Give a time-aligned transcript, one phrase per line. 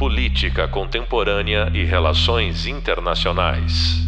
[0.00, 3.98] Política Contemporânea e Relações Internacionais.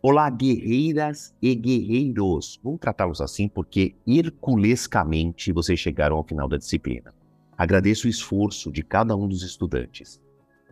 [0.00, 2.60] Olá, guerreiras e guerreiros.
[2.62, 7.12] Vou tratá-los assim porque herculescamente vocês chegaram ao final da disciplina.
[7.58, 10.20] Agradeço o esforço de cada um dos estudantes.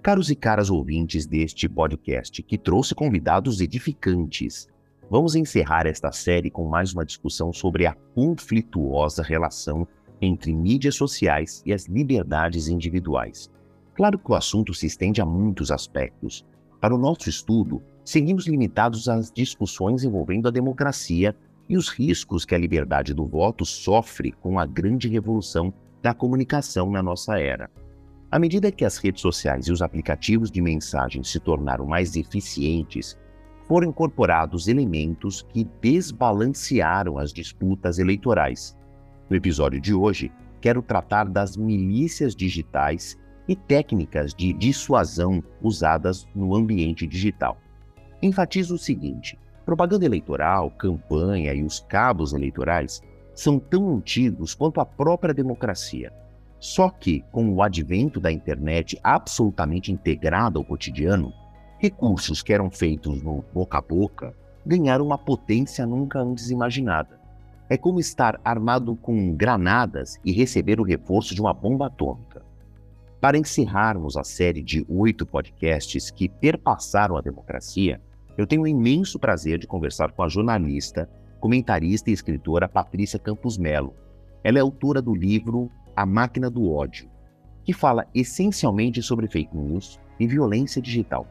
[0.00, 4.68] Caros e caras ouvintes deste podcast, que trouxe convidados edificantes,
[5.10, 9.88] vamos encerrar esta série com mais uma discussão sobre a conflituosa relação
[10.20, 13.50] entre mídias sociais e as liberdades individuais.
[13.94, 16.44] Claro que o assunto se estende a muitos aspectos.
[16.80, 21.36] Para o nosso estudo, seguimos limitados às discussões envolvendo a democracia
[21.68, 26.90] e os riscos que a liberdade do voto sofre com a grande revolução da comunicação
[26.90, 27.70] na nossa era.
[28.30, 33.18] À medida que as redes sociais e os aplicativos de mensagem se tornaram mais eficientes,
[33.66, 38.76] foram incorporados elementos que desbalancearam as disputas eleitorais.
[39.30, 46.52] No episódio de hoje, quero tratar das milícias digitais e técnicas de dissuasão usadas no
[46.52, 47.56] ambiente digital.
[48.20, 53.00] Enfatizo o seguinte: propaganda eleitoral, campanha e os cabos eleitorais
[53.32, 56.12] são tão antigos quanto a própria democracia.
[56.58, 61.32] Só que, com o advento da internet absolutamente integrada ao cotidiano,
[61.78, 64.34] recursos que eram feitos no boca a boca
[64.66, 67.19] ganharam uma potência nunca antes imaginada.
[67.70, 72.44] É como estar armado com granadas e receber o reforço de uma bomba atômica.
[73.20, 78.00] Para encerrarmos a série de oito podcasts que perpassaram a democracia,
[78.36, 83.56] eu tenho o imenso prazer de conversar com a jornalista, comentarista e escritora Patrícia Campos
[83.56, 83.94] Melo.
[84.42, 87.08] Ela é autora do livro A Máquina do Ódio,
[87.64, 91.24] que fala essencialmente sobre fake news e violência digital.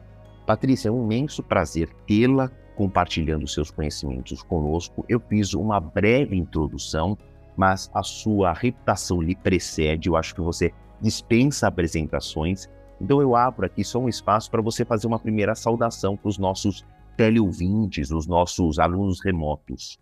[0.46, 5.04] Patrícia, é um imenso prazer tê-la compartilhando seus conhecimentos conosco.
[5.08, 7.16] Eu fiz uma breve introdução,
[7.56, 10.08] mas a sua reputação lhe precede.
[10.08, 12.68] Eu acho que você dispensa apresentações.
[13.00, 16.38] Então eu abro aqui só um espaço para você fazer uma primeira saudação para os
[16.38, 16.84] nossos
[17.16, 19.98] teleouvintes, os nossos alunos remotos.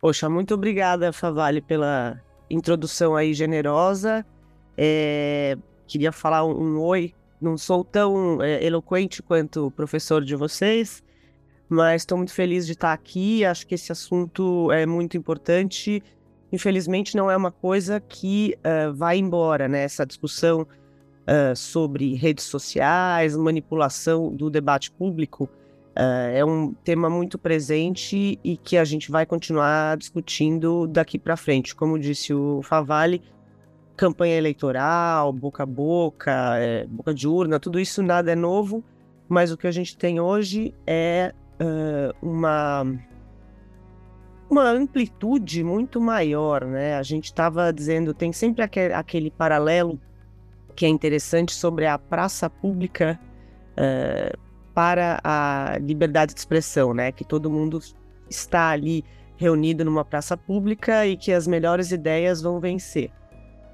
[0.00, 2.20] Poxa, muito obrigada, Favale, pela
[2.50, 4.26] introdução aí generosa.
[4.76, 7.14] É, queria falar um, um, oi.
[7.42, 11.02] Não sou tão é, eloquente quanto o professor de vocês,
[11.68, 13.44] mas estou muito feliz de estar aqui.
[13.44, 16.00] Acho que esse assunto é muito importante.
[16.52, 19.82] Infelizmente, não é uma coisa que uh, vai embora, né?
[19.82, 25.44] Essa discussão uh, sobre redes sociais, manipulação do debate público,
[25.96, 31.36] uh, é um tema muito presente e que a gente vai continuar discutindo daqui para
[31.36, 31.74] frente.
[31.74, 33.20] Como disse o Favale,
[33.96, 38.84] campanha eleitoral, boca a boca, é, boca de urna, tudo isso nada é novo,
[39.28, 42.84] mas o que a gente tem hoje é uh, uma
[44.50, 46.96] uma amplitude muito maior, né?
[46.96, 49.98] A gente estava dizendo, tem sempre aquele, aquele, paralelo
[50.76, 53.18] que é interessante sobre a praça pública
[53.72, 54.38] uh,
[54.74, 57.10] para a liberdade de expressão, né?
[57.12, 57.80] Que todo mundo
[58.28, 59.02] está ali
[59.36, 63.10] reunido numa praça pública e que as melhores ideias vão vencer.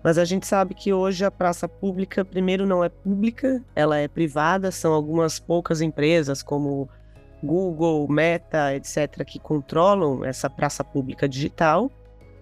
[0.02, 4.06] Mas a gente sabe que hoje a praça pública, primeiro, não é pública, ela é
[4.06, 6.88] privada, são algumas poucas empresas, como
[7.42, 11.90] Google, Meta, etc., que controlam essa praça pública digital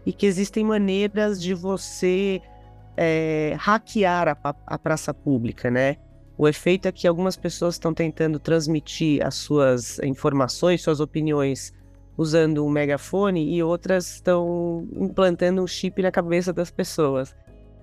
[0.05, 2.41] e que existem maneiras de você
[2.97, 5.97] é, hackear a, a, praça pública, né?
[6.39, 11.73] O efeito é que algumas pessoas estão tentando transmitir as suas informações, suas opiniões,
[12.17, 17.35] usando um megafone e outras estão implantando um chip na cabeça das pessoas.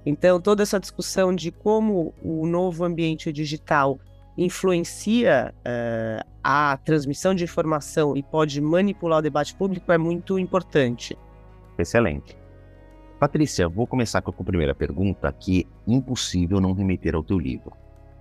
[0.06, 4.00] Então, toda essa discussão de como o novo ambiente digital
[4.38, 11.18] influencia uh, a transmissão de informação e pode manipular o debate público é muito importante.
[11.78, 12.38] Excelente.
[13.20, 17.72] Patrícia, vou começar com a primeira pergunta, que é impossível não remeter ao teu livro.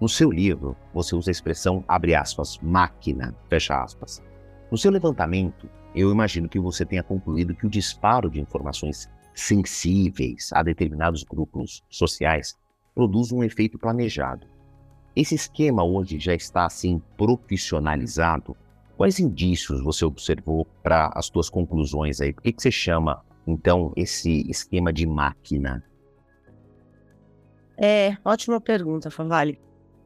[0.00, 4.22] No seu livro, você usa a expressão, abre aspas, máquina, fecha aspas.
[4.70, 10.50] No seu levantamento, eu imagino que você tenha concluído que o disparo de informações sensíveis
[10.52, 12.56] a determinados grupos sociais
[12.94, 14.46] produz um efeito planejado.
[15.14, 18.56] Esse esquema hoje já está assim profissionalizado.
[18.96, 22.32] Quais indícios você observou para as suas conclusões aí?
[22.32, 25.84] Por que, que você chama então esse esquema de máquina?
[27.76, 29.58] É, ótima pergunta, Favale.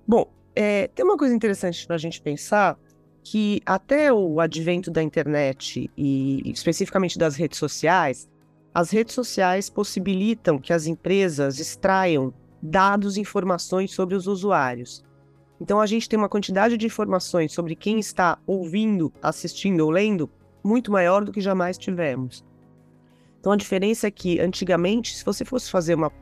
[0.07, 2.79] Bom, é, tem uma coisa interessante para a gente pensar
[3.23, 8.29] que até o advento da internet e especificamente das redes sociais,
[8.77, 15.03] as redes sociais possibilitam que as empresas extraiam dados e informações sobre os usuários.
[15.59, 20.29] Então a gente tem uma quantidade de informações sobre quem está ouvindo, assistindo ou lendo
[20.63, 22.45] muito maior do que jamais tivemos.
[23.41, 26.13] Então a diferença é que antigamente, se você fosse fazer uma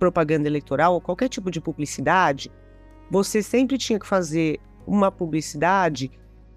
[0.00, 2.50] propaganda eleitoral ou qualquer tipo de publicidade,
[3.08, 6.10] você sempre tinha que fazer uma publicidade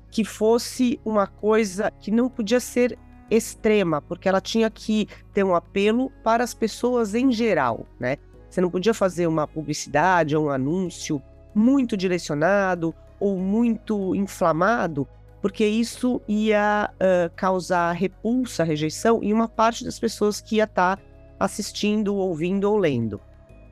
[0.10, 2.98] que fosse uma coisa que não podia ser
[3.32, 8.18] extrema, porque ela tinha que ter um apelo para as pessoas em geral, né?
[8.50, 11.22] Você não podia fazer uma publicidade ou um anúncio
[11.56, 15.08] muito direcionado ou muito inflamado,
[15.42, 20.98] porque isso ia uh, causar repulsa, rejeição em uma parte das pessoas que ia estar
[20.98, 21.04] tá
[21.40, 23.22] assistindo, ouvindo ou lendo.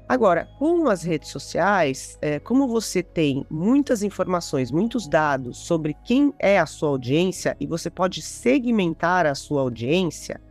[0.09, 6.33] Agora, com as redes sociais, é, como você tem muitas informações, muitos dados sobre quem
[6.39, 10.41] é a sua audiência e você pode segmentar a sua audiência,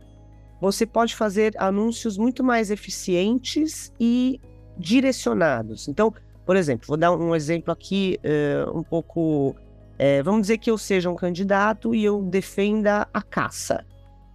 [0.61, 4.39] você pode fazer anúncios muito mais eficientes e
[4.77, 5.89] direcionados.
[5.89, 6.13] Então,
[6.45, 9.49] por exemplo, vou dar um exemplo aqui uh, um pouco.
[9.49, 13.85] Uh, vamos dizer que eu seja um candidato e eu defenda a caça.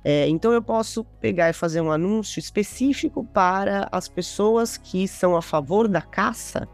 [0.04, 5.34] É, então eu posso pegar e fazer um anúncio específico para as pessoas que são
[5.34, 6.68] a favor da caça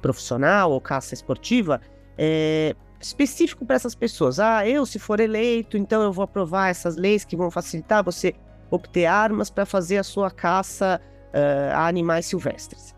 [0.00, 1.80] profissional ou caça esportiva,
[2.16, 4.38] é, específico para essas pessoas.
[4.38, 8.34] Ah, eu, se for eleito, então eu vou aprovar essas leis que vão facilitar você
[8.70, 11.00] obter armas para fazer a sua caça
[11.32, 12.94] uh, a animais silvestres.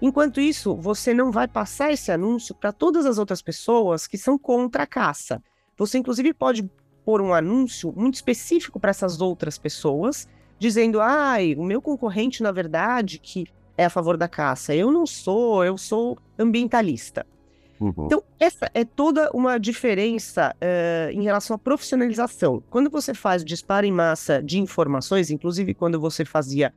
[0.00, 4.36] Enquanto isso, você não vai passar esse anúncio para todas as outras pessoas que são
[4.38, 5.42] contra a caça.
[5.76, 6.68] Você, inclusive, pode
[7.04, 10.28] pôr um anúncio muito específico para essas outras pessoas,
[10.58, 13.46] dizendo: ai, o meu concorrente, na verdade, que
[13.76, 17.26] é a favor da caça, eu não sou, eu sou ambientalista.
[17.80, 18.06] Uhum.
[18.06, 22.62] Então, essa é toda uma diferença uh, em relação à profissionalização.
[22.70, 26.72] Quando você faz disparo em massa de informações, inclusive quando você fazia,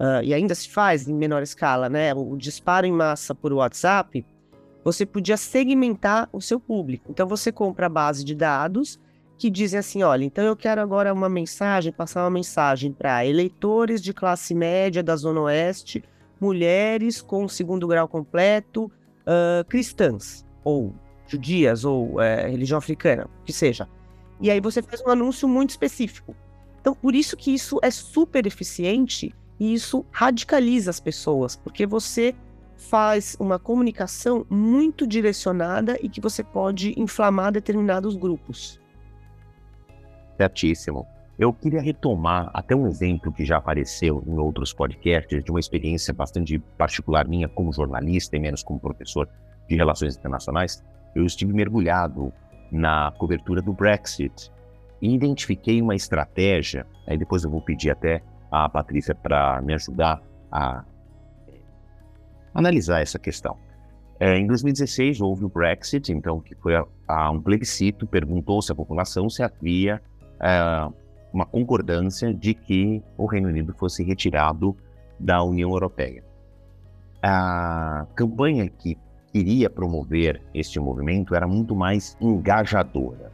[0.00, 4.26] uh, e ainda se faz em menor escala, né, o disparo em massa por WhatsApp,
[4.82, 7.10] você podia segmentar o seu público.
[7.10, 8.98] Então, você compra a base de dados
[9.40, 14.02] que dizem assim: olha, então eu quero agora uma mensagem, passar uma mensagem para eleitores
[14.02, 16.04] de classe média da Zona Oeste,
[16.38, 20.94] mulheres com segundo grau completo, uh, cristãs, ou
[21.26, 23.88] judias, ou é, religião africana, que seja.
[24.42, 26.36] E aí você faz um anúncio muito específico.
[26.78, 32.34] Então, por isso que isso é super eficiente e isso radicaliza as pessoas, porque você
[32.76, 38.79] faz uma comunicação muito direcionada e que você pode inflamar determinados grupos.
[40.40, 41.06] Certíssimo.
[41.38, 46.14] Eu queria retomar até um exemplo que já apareceu em outros podcasts, de uma experiência
[46.14, 49.28] bastante particular minha como jornalista e menos como professor
[49.68, 50.82] de relações internacionais.
[51.14, 52.32] Eu estive mergulhado
[52.72, 54.50] na cobertura do Brexit
[55.02, 56.86] e identifiquei uma estratégia.
[57.06, 60.82] Aí depois eu vou pedir até a Patrícia para me ajudar a
[62.54, 63.58] analisar essa questão.
[64.18, 68.74] É, em 2016 houve o Brexit, então que foi a, a um plebiscito, perguntou-se à
[68.74, 70.00] população se havia
[70.40, 70.88] é,
[71.32, 74.76] uma concordância de que o Reino Unido fosse retirado
[75.18, 76.24] da União Europeia.
[77.22, 78.96] A campanha que
[79.32, 83.30] queria promover este movimento era muito mais engajadora.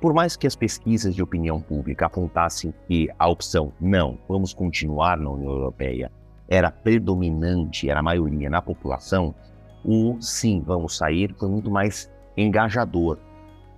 [0.00, 5.16] Por mais que as pesquisas de opinião pública apontassem que a opção não, vamos continuar
[5.16, 6.10] na União Europeia,
[6.48, 9.34] era predominante, era a maioria na população,
[9.84, 13.18] o sim, vamos sair foi muito mais engajador,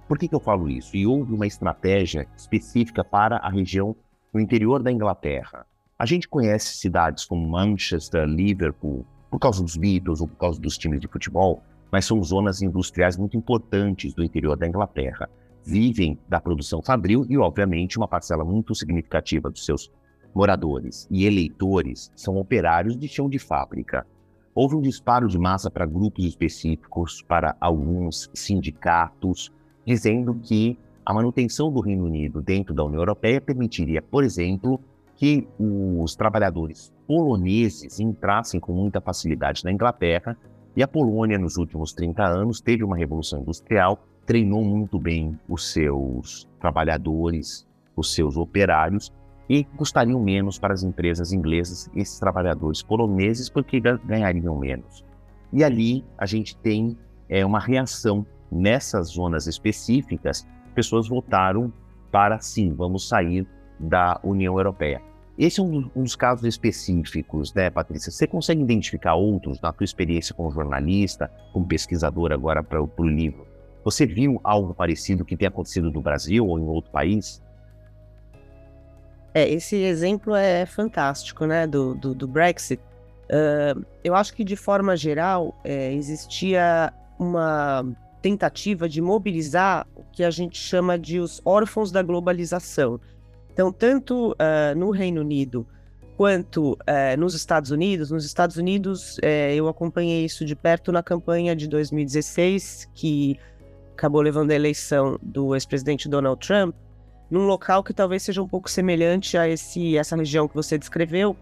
[0.07, 0.97] por que, que eu falo isso?
[0.97, 3.97] E houve uma estratégia específica para a região
[4.33, 5.67] no interior da Inglaterra.
[5.99, 10.77] A gente conhece cidades como Manchester, Liverpool, por causa dos Beatles ou por causa dos
[10.77, 15.31] times de futebol, mas são zonas industriais muito importantes do interior da Inglaterra.
[15.65, 19.91] Vivem da produção fabril e, obviamente, uma parcela muito significativa dos seus
[20.35, 24.05] moradores e eleitores são operários de chão de fábrica.
[24.55, 29.53] Houve um disparo de massa para grupos específicos, para alguns sindicatos,
[29.87, 34.81] dizendo que a manutenção do Reino Unido dentro da União Europeia permitiria, por exemplo,
[35.17, 40.37] que os trabalhadores poloneses entrassem com muita facilidade na Inglaterra,
[40.77, 45.71] e a Polônia, nos últimos 30 anos, teve uma revolução industrial, treinou muito bem os
[45.73, 49.13] seus trabalhadores, os seus operários,
[49.49, 55.05] e custariam menos para as empresas inglesas esses trabalhadores poloneses, porque ganhariam menos.
[55.53, 56.97] E ali a gente tem
[57.29, 61.73] é, uma reação nessas zonas específicas, pessoas votaram
[62.11, 63.47] para sim, vamos sair
[63.79, 65.03] da União Europeia.
[65.37, 68.13] Esse é um, dos casos específicos, né, Patrícia?
[68.13, 73.45] Você consegue identificar outros na tua experiência como jornalista, como pesquisador agora para o livro?
[73.85, 77.43] Você viu algo parecido que tenha acontecido no Brasil ou em outro país?
[79.35, 82.81] É, esse exemplo é fantástico, né, do, do, do Brexit.
[83.25, 87.85] Uh, eu acho que, de forma geral, é, existia uma
[88.25, 92.99] tentativa de mobilizar o que a gente chama de os órfãos da globalização.
[93.53, 95.67] Então, tanto uh, no Reino Unido
[96.17, 101.03] quanto uh, nos Estados Unidos, nos Estados Unidos uh, eu acompanhei isso de perto na
[101.03, 103.39] campanha de 2016, que
[103.93, 106.75] acabou levando a eleição do ex-presidente Donald Trump,
[107.31, 111.37] num local que talvez seja um pouco semelhante a esse, essa região que você descreveu,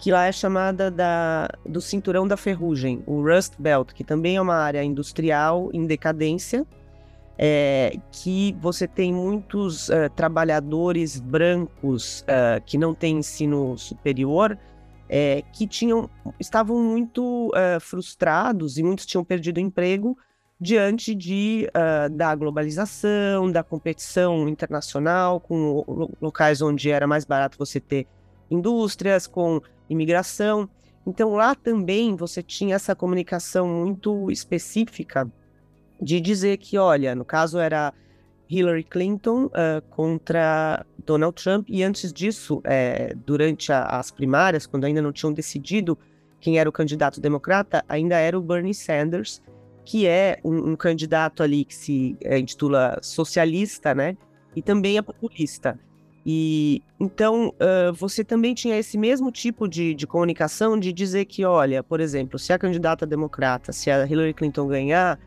[0.00, 4.40] que lá é chamada da, do Cinturão da Ferrugem, o Rust Belt, que também é
[4.40, 6.66] uma área industrial em decadência,
[7.36, 14.58] é, que você tem muitos uh, trabalhadores brancos uh, que não têm ensino superior,
[15.06, 20.16] é, que tinham, estavam muito uh, frustrados e muitos tinham perdido emprego
[20.58, 21.66] diante de,
[22.12, 28.06] da globalização, da competição internacional, com locais onde era mais barato você ter
[28.50, 30.68] indústrias, com imigração.
[31.06, 35.30] Então lá também você tinha essa comunicação muito específica
[36.00, 37.92] de dizer que, olha, no caso era
[38.48, 44.84] Hillary Clinton uh, contra Donald Trump, e antes disso, é, durante a, as primárias, quando
[44.84, 45.98] ainda não tinham decidido
[46.40, 49.42] quem era o candidato democrata, ainda era o Bernie Sanders,
[49.84, 54.16] que é um, um candidato ali que se é, intitula socialista, né?
[54.56, 55.78] E também é populista.
[56.32, 61.44] E então uh, você também tinha esse mesmo tipo de, de comunicação de dizer que,
[61.44, 65.18] olha, por exemplo, se a candidata democrata, se a Hillary Clinton ganhar,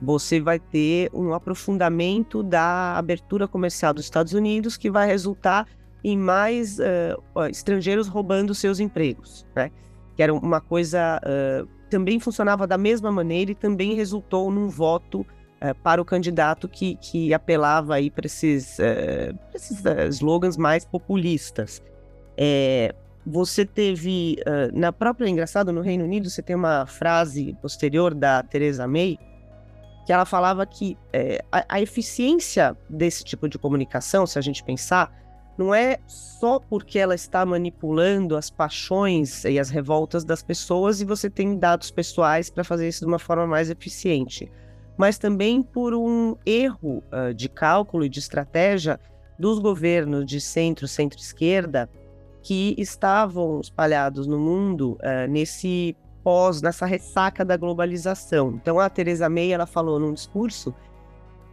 [0.00, 5.66] você vai ter um aprofundamento da abertura comercial dos Estados Unidos que vai resultar
[6.02, 9.70] em mais uh, estrangeiros roubando seus empregos, né?
[10.16, 15.26] Que era uma coisa uh, também funcionava da mesma maneira e também resultou num voto
[15.62, 18.78] uh, para o candidato que, que apelava aí para esses,
[19.54, 19.82] esses
[20.16, 21.82] slogans mais populistas.
[22.36, 22.94] É,
[23.24, 24.36] você teve
[24.72, 29.18] na própria engraçado no Reino Unido você tem uma frase posterior da Theresa May
[30.06, 34.62] que ela falava que é, a, a, eficiência desse tipo de comunicação, se a gente
[34.62, 35.12] pensar,
[35.58, 41.04] não é só porque ela está manipulando as paixões e as revoltas das pessoas e
[41.04, 44.50] você tem dados pessoais para fazer isso de uma forma mais eficiente,
[44.96, 48.98] mas também por um erro uh, de cálculo e de estratégia
[49.38, 51.88] dos governos de centro, centro-esquerda
[52.42, 58.54] que estavam espalhados no mundo uh, nesse pós, nessa ressaca da globalização.
[58.54, 60.74] Então a Teresa May ela falou num discurso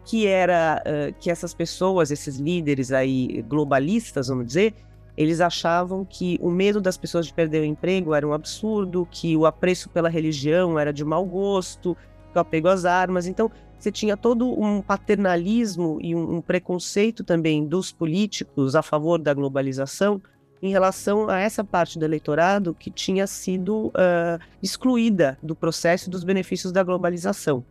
[0.05, 4.73] que era uh, que essas pessoas, esses líderes aí globalistas, vamos dizer,
[5.15, 9.37] eles achavam que o medo das pessoas de perder o emprego era um absurdo, que
[9.37, 11.95] o apreço pela religião era de mau gosto,
[12.33, 13.27] que o apego às armas.
[13.27, 13.49] Então,
[13.79, 19.33] você tinha todo um paternalismo e um, um preconceito também dos políticos a favor da
[19.33, 20.21] globalização,
[20.61, 26.23] em relação a essa parte do eleitorado que tinha sido uh, excluída do processo dos
[26.23, 27.65] benefícios da globalização.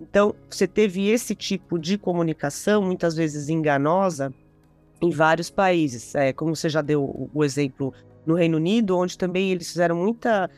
[0.00, 4.32] Então, você teve esse tipo de comunicação, muitas vezes enganosa,
[5.02, 6.14] em vários países.
[6.14, 7.92] É, como você já deu o exemplo
[8.24, 10.48] no Reino Unido, onde também eles fizeram muita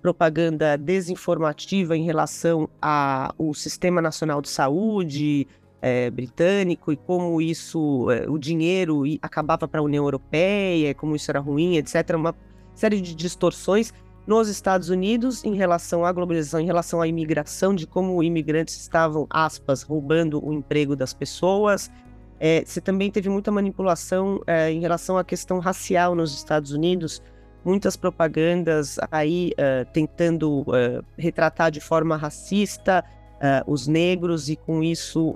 [0.00, 5.46] propaganda desinformativa em relação ao Sistema Nacional de Saúde,
[5.82, 11.30] é, britânico e como isso, é, o dinheiro acabava para a União Europeia, como isso
[11.30, 12.14] era ruim, etc.
[12.14, 12.34] Uma
[12.74, 13.92] série de distorções
[14.26, 19.26] nos Estados Unidos em relação à globalização, em relação à imigração, de como imigrantes estavam,
[19.30, 21.90] aspas, roubando o emprego das pessoas.
[22.38, 27.22] É, você também teve muita manipulação é, em relação à questão racial nos Estados Unidos,
[27.64, 33.04] muitas propagandas aí uh, tentando uh, retratar de forma racista
[33.36, 35.34] uh, os negros e com isso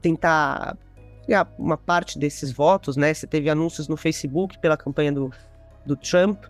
[0.00, 0.76] tentar
[1.26, 3.12] pegar uma parte desses votos, né?
[3.12, 5.32] Você teve anúncios no Facebook pela campanha do,
[5.84, 6.44] do Trump,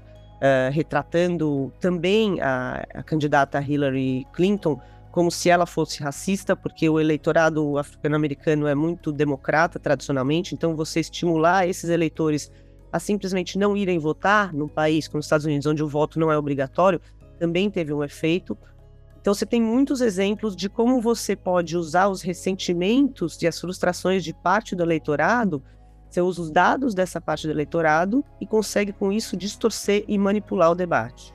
[0.71, 4.79] retratando também a, a candidata Hillary Clinton
[5.11, 11.01] como se ela fosse racista, porque o eleitorado africano-americano é muito democrata tradicionalmente, então você
[11.01, 12.53] estimular esses eleitores
[12.93, 16.31] a simplesmente não irem votar num país como os Estados Unidos, onde o voto não
[16.31, 17.01] é obrigatório,
[17.39, 18.57] também teve um efeito.
[19.21, 24.23] Então você tem muitos exemplos de como você pode usar os ressentimentos e as frustrações
[24.23, 25.63] de parte do eleitorado.
[26.09, 30.71] Você usa os dados dessa parte do eleitorado e consegue com isso distorcer e manipular
[30.71, 31.35] o debate.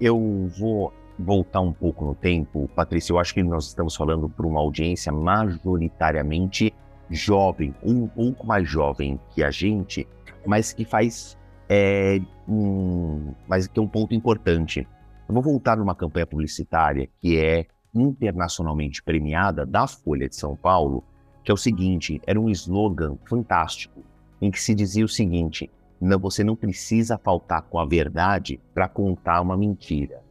[0.00, 3.12] Eu vou voltar um pouco no tempo, Patrícia.
[3.12, 6.74] Eu acho que nós estamos falando para uma audiência majoritariamente
[7.08, 10.06] jovem, um pouco mais jovem que a gente,
[10.46, 11.36] mas que faz
[11.68, 14.86] é, um, mas que é um ponto importante.
[15.28, 21.02] Eu vou voltar numa campanha publicitária que é internacionalmente premiada da Folha de São Paulo,
[21.42, 24.02] que é o seguinte: era um slogan fantástico,
[24.40, 28.88] em que se dizia o seguinte: não, você não precisa faltar com a verdade para
[28.88, 30.22] contar uma mentira.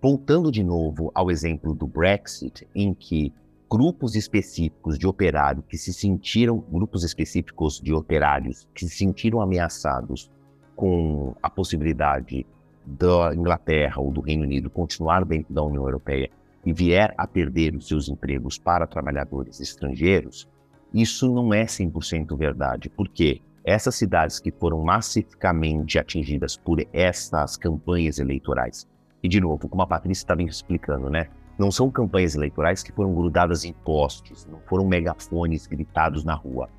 [0.00, 3.34] Voltando de novo ao exemplo do Brexit, em que
[3.70, 10.28] grupos específicos de operários que se sentiram, grupos específicos de operários que se sentiram ameaçados
[10.74, 12.44] com a possibilidade
[12.84, 16.28] da Inglaterra ou do Reino Unido continuar dentro da União Europeia
[16.66, 20.48] e vier a perder os seus empregos para trabalhadores estrangeiros,
[20.92, 22.90] isso não é 100% verdade.
[22.90, 23.40] Por quê?
[23.64, 28.88] Essas cidades que foram massificamente atingidas por essas campanhas eleitorais,
[29.22, 31.28] e de novo, como a Patrícia estava explicando, né?
[31.60, 36.70] Não são campanhas eleitorais que foram grudadas em postes, não foram megafones gritados na rua.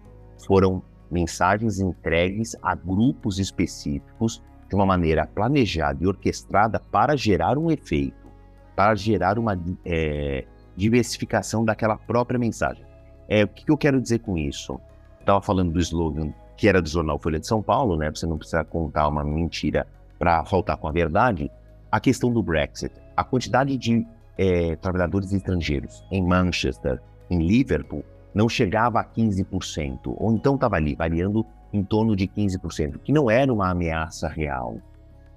[0.48, 7.70] Foram mensagens entregues a grupos específicos de uma maneira planejada e orquestrada para gerar um
[7.70, 8.28] efeito,
[8.76, 10.46] para gerar uma é,
[10.76, 12.84] diversificação daquela própria mensagem.
[13.30, 14.82] É, o que, eu quero dizer com isso?
[15.20, 18.10] Estava falando do slogan que era do jornal Folha de São Paulo, né?
[18.10, 19.86] Você não precisa contar uma mentira
[20.18, 21.52] para faltar com a verdade.
[21.92, 24.08] A questão do Brexit, a quantidade de
[24.38, 30.96] é, trabalhadores estrangeiros em Manchester, em Liverpool, não chegava a 15%, ou então estava ali,
[30.96, 34.78] variando em torno de 15%, que não era uma ameaça real.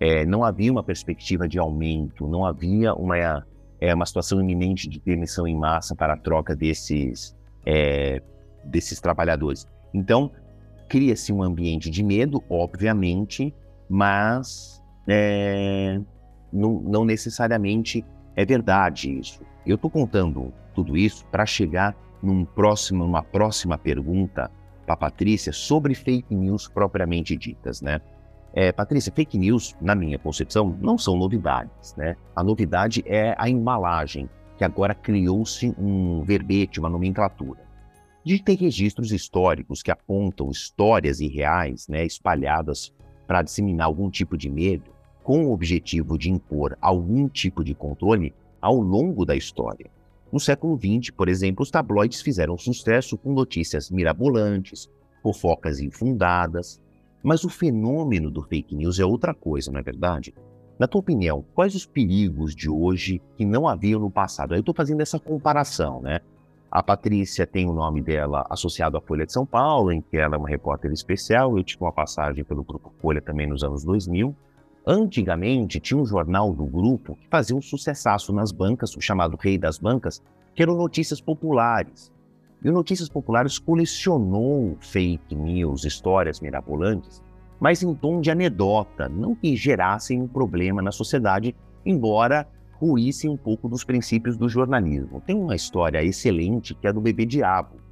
[0.00, 3.44] É, não havia uma perspectiva de aumento, não havia uma,
[3.80, 8.20] é, uma situação iminente de demissão em massa para a troca desses, é,
[8.64, 9.66] desses trabalhadores.
[9.92, 10.30] Então,
[10.88, 13.54] cria-se um ambiente de medo, obviamente,
[13.88, 16.00] mas é,
[16.52, 18.04] não, não necessariamente
[18.36, 19.40] é verdade isso.
[19.66, 24.50] Eu estou contando tudo isso para chegar num próximo, numa próxima pergunta
[24.84, 28.00] para Patrícia sobre fake news propriamente ditas, né?
[28.52, 32.16] É, Patrícia, fake news, na minha concepção, não são novidades, né?
[32.36, 37.60] A novidade é a embalagem, que agora criou-se um verbete, uma nomenclatura.
[38.24, 42.94] De ter registros históricos que apontam histórias irreais, né, espalhadas
[43.26, 44.93] para disseminar algum tipo de medo,
[45.24, 49.90] com o objetivo de impor algum tipo de controle ao longo da história.
[50.30, 54.88] No século XX, por exemplo, os tabloides fizeram sucesso com notícias mirabolantes,
[55.22, 56.80] fofocas infundadas.
[57.22, 60.34] Mas o fenômeno do fake news é outra coisa, não é verdade?
[60.78, 64.54] Na tua opinião, quais os perigos de hoje que não haviam no passado?
[64.54, 66.20] Eu estou fazendo essa comparação, né?
[66.70, 70.34] A Patrícia tem o nome dela associado à Folha de São Paulo, em que ela
[70.34, 71.56] é uma repórter especial.
[71.56, 74.34] Eu tive uma passagem pelo Grupo Folha também nos anos 2000.
[74.86, 79.56] Antigamente, tinha um jornal do grupo que fazia um sucessaço nas bancas, o chamado Rei
[79.56, 80.22] das Bancas,
[80.54, 82.12] que eram notícias populares.
[82.62, 87.22] E o Notícias Populares colecionou fake news, histórias mirabolantes,
[87.60, 93.36] mas em tom de anedota, não que gerassem um problema na sociedade, embora ruíssem um
[93.36, 95.22] pouco dos princípios do jornalismo.
[95.26, 97.83] Tem uma história excelente que é do Bebê Diabo.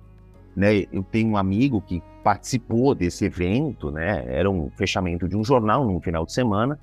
[0.56, 0.84] Né?
[0.92, 4.24] Eu tenho um amigo que participou desse evento, né?
[4.28, 6.78] Era um fechamento de um jornal num final de semana.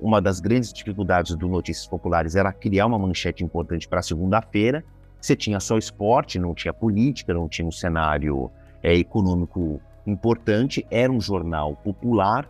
[0.00, 4.84] Uma das grandes dificuldades do Notícias Populares era criar uma manchete importante para segunda-feira.
[5.20, 8.50] Você tinha só esporte, não tinha política, não tinha um cenário
[8.82, 10.86] é, econômico importante.
[10.90, 12.48] Era um jornal popular.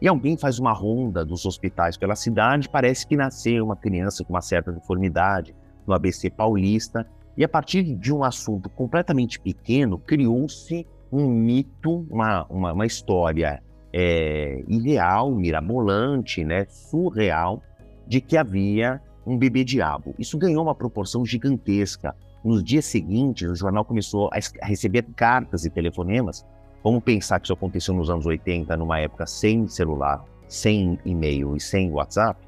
[0.00, 2.68] E alguém faz uma ronda dos hospitais pela cidade.
[2.68, 5.54] Parece que nasceu uma criança com uma certa deformidade
[5.86, 7.06] no ABC paulista.
[7.38, 13.62] E a partir de um assunto completamente pequeno, criou-se um mito, uma, uma, uma história
[13.92, 17.62] é, irreal, mirabolante, né, surreal,
[18.08, 20.16] de que havia um bebê diabo.
[20.18, 22.12] Isso ganhou uma proporção gigantesca.
[22.44, 26.44] Nos dias seguintes, o jornal começou a receber cartas e telefonemas.
[26.82, 31.60] Vamos pensar que isso aconteceu nos anos 80, numa época sem celular, sem e-mail e
[31.60, 32.40] sem WhatsApp.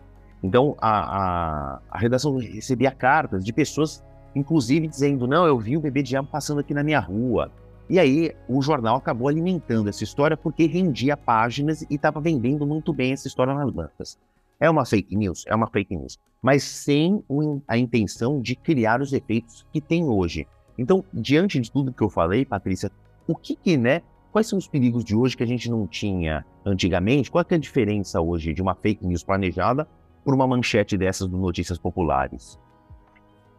[0.42, 4.02] Então, a, a, a redação recebia cartas de pessoas,
[4.34, 7.50] inclusive dizendo: Não, eu vi o bebê diabo passando aqui na minha rua.
[7.88, 12.92] E aí o jornal acabou alimentando essa história porque rendia páginas e estava vendendo muito
[12.92, 14.16] bem essa história nas bancas.
[14.60, 15.44] É uma fake news?
[15.48, 16.18] É uma fake news.
[16.40, 17.24] Mas sem
[17.66, 20.46] a intenção de criar os efeitos que tem hoje.
[20.78, 22.92] Então, diante de tudo que eu falei, Patrícia,
[23.26, 24.02] o que que, né?
[24.30, 27.30] Quais são os perigos de hoje que a gente não tinha antigamente?
[27.30, 29.88] Qual é a diferença hoje de uma fake news planejada
[30.24, 32.58] por uma manchete dessas do Notícias Populares?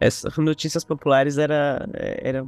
[0.02, 2.44] Essas notícias populares era, era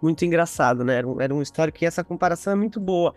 [0.00, 0.98] muito engraçado, né?
[0.98, 3.12] Era um, era um histórico e essa comparação é muito boa.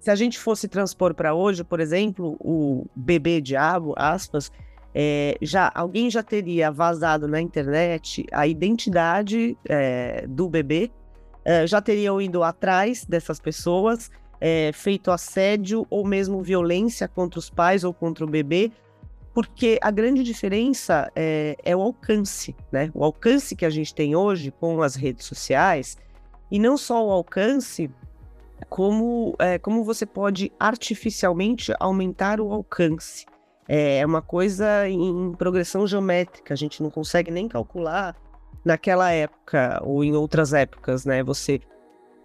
[0.00, 4.50] Se a gente fosse transpor para hoje, por exemplo, o bebê diabo, aspas,
[4.92, 10.90] é, já alguém já teria vazado na internet a identidade é, do bebê,
[11.44, 17.48] é, já teriam ido atrás dessas pessoas, é, feito assédio ou mesmo violência contra os
[17.48, 18.72] pais ou contra o bebê,
[19.32, 22.90] porque a grande diferença é, é o alcance, né?
[22.94, 25.96] O alcance que a gente tem hoje com as redes sociais
[26.50, 27.90] e não só o alcance,
[28.68, 33.24] como, é, como você pode artificialmente aumentar o alcance.
[33.68, 38.16] É uma coisa em progressão geométrica, a gente não consegue nem calcular
[38.64, 41.60] naquela época ou em outras épocas, né, você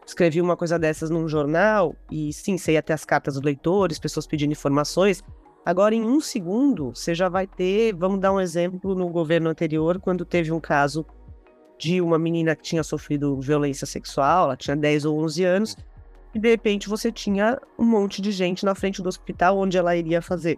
[0.05, 3.99] escrevia uma coisa dessas num jornal e sim, você ia ter as cartas dos leitores,
[3.99, 5.23] pessoas pedindo informações.
[5.65, 7.93] Agora, em um segundo, você já vai ter.
[7.95, 11.06] Vamos dar um exemplo no governo anterior, quando teve um caso
[11.78, 15.78] de uma menina que tinha sofrido violência sexual, ela tinha 10 ou 11 anos,
[16.34, 19.95] e de repente você tinha um monte de gente na frente do hospital onde ela
[19.95, 20.58] iria fazer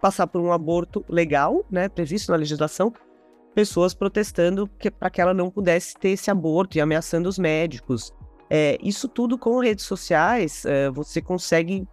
[0.00, 2.92] passar por um aborto legal, né, previsto na legislação,
[3.54, 8.12] pessoas protestando para que ela não pudesse ter esse aborto e ameaçando os médicos.
[8.48, 11.86] É, isso tudo com redes sociais, é, você consegue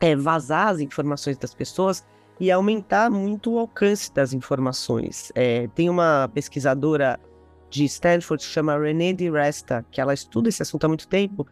[0.00, 2.06] é, vazar as informações das pessoas
[2.38, 5.30] e aumentar muito o alcance das informações.
[5.34, 7.20] É, tem uma pesquisadora
[7.68, 11.46] de Stanford que chama Renée de Resta, que ela estuda esse assunto há muito tempo,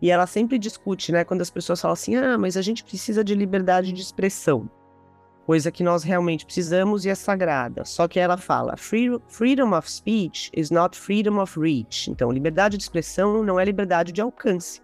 [0.00, 3.22] e ela sempre discute, né, quando as pessoas falam assim, ah, mas a gente precisa
[3.22, 4.68] de liberdade de expressão
[5.50, 7.84] coisa que nós realmente precisamos e é sagrada.
[7.84, 12.08] Só que ela fala: freedom of speech is not freedom of reach.
[12.08, 14.80] Então, liberdade de expressão não é liberdade de alcance.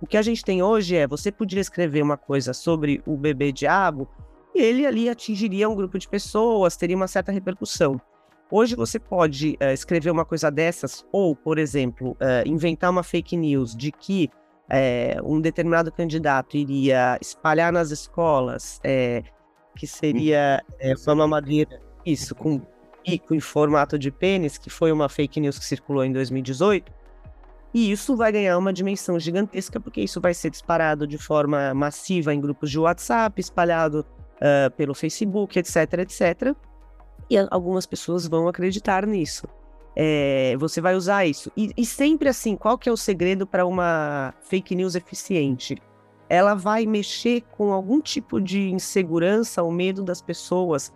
[0.00, 3.50] O que a gente tem hoje é você podia escrever uma coisa sobre o bebê
[3.50, 4.08] diabo
[4.54, 8.00] e ele ali atingiria um grupo de pessoas, teria uma certa repercussão.
[8.50, 13.36] Hoje você pode uh, escrever uma coisa dessas, ou, por exemplo, uh, inventar uma fake
[13.36, 14.30] news de que
[14.70, 18.80] uh, um determinado candidato iria espalhar nas escolas
[19.74, 20.62] que seria
[21.04, 22.62] uma mamadeira, isso, com
[23.04, 26.90] pico em formato de pênis, que foi uma fake news que circulou em 2018.
[27.74, 32.32] E isso vai ganhar uma dimensão gigantesca, porque isso vai ser disparado de forma massiva
[32.32, 36.54] em grupos de WhatsApp, espalhado uh, pelo Facebook, etc, etc.
[37.28, 39.46] E algumas pessoas vão acreditar nisso.
[39.94, 41.50] É, você vai usar isso.
[41.56, 45.76] E, e sempre assim, qual que é o segredo para uma fake news eficiente?
[46.28, 50.92] ela vai mexer com algum tipo de insegurança ou medo das pessoas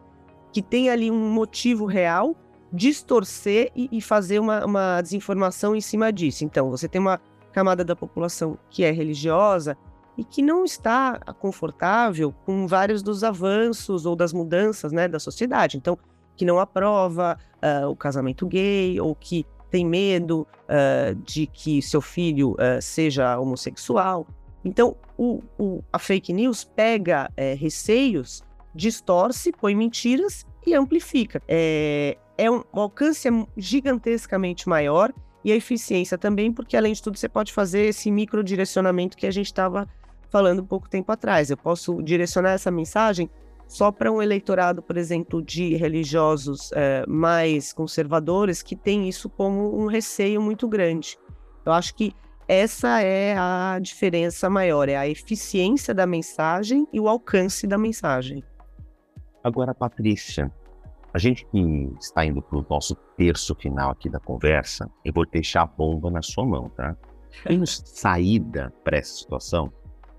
[0.52, 2.34] que tem ali um motivo real,
[2.72, 6.44] distorcer e, e fazer uma, uma, desinformação em cima disso.
[6.44, 7.20] Então, você tem uma
[7.52, 9.76] camada da população que é religiosa
[10.16, 15.76] e que não está confortável com vários dos avanços ou das mudanças né, da sociedade.
[15.76, 15.98] Então,
[16.36, 22.00] que não aprova uh, o casamento gay ou que tem medo uh, de que seu
[22.00, 24.26] filho uh, seja homossexual.
[24.64, 28.42] Então, o, o, a fake news pega é, receios,
[28.74, 31.42] distorce, põe mentiras e amplifica.
[31.48, 35.12] É, é um, o alcance é gigantescamente maior
[35.44, 39.30] e a eficiência também, porque além de tudo você pode fazer esse microdirecionamento que a
[39.30, 39.86] gente estava
[40.30, 41.50] falando um pouco tempo atrás.
[41.50, 43.28] Eu posso direcionar essa mensagem
[43.68, 49.78] só para um eleitorado, por exemplo, de religiosos é, mais conservadores que tem isso como
[49.78, 51.18] um receio muito grande.
[51.64, 52.14] Eu acho que
[52.48, 58.42] essa é a diferença maior, é a eficiência da mensagem e o alcance da mensagem.
[59.44, 60.50] Agora, Patrícia,
[61.12, 61.58] a gente que
[62.00, 66.10] está indo para o nosso terço final aqui da conversa, eu vou deixar a bomba
[66.10, 66.96] na sua mão, tá?
[67.44, 69.72] Tem saída para essa situação?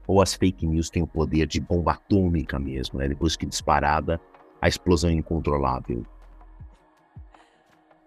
[0.07, 3.07] Ou as fake news têm o poder de bomba atômica mesmo, né?
[3.07, 4.19] Depois que disparada,
[4.61, 6.05] a explosão é incontrolável?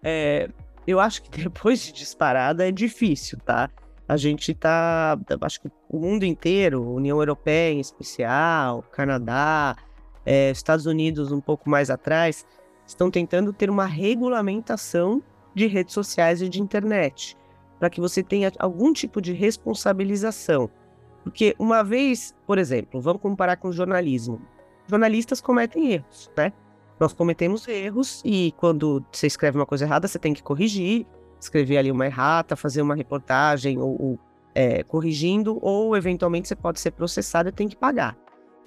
[0.03, 0.51] É,
[0.87, 3.70] eu acho que depois de disparada é difícil, tá?
[4.09, 9.77] a gente está, acho que o mundo inteiro, União Europeia em especial, Canadá,
[10.27, 12.47] é, Estados Unidos um pouco mais atrás,
[12.87, 15.23] estão tentando ter uma regulamentação
[15.55, 17.37] de redes sociais e de internet,
[17.79, 20.68] para que você tenha algum tipo de responsabilização.
[21.23, 24.40] Porque uma vez, por exemplo, vamos comparar com o jornalismo.
[24.87, 26.53] Jornalistas cometem erros, né?
[27.01, 31.07] Nós cometemos erros e quando você escreve uma coisa errada, você tem que corrigir
[31.44, 34.18] escrever ali uma errata, fazer uma reportagem ou, ou
[34.55, 38.16] é, corrigindo, ou eventualmente você pode ser processado e tem que pagar.